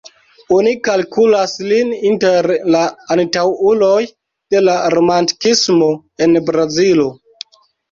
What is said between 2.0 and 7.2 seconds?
inter la antaŭuloj de la Romantikismo en Brazilo.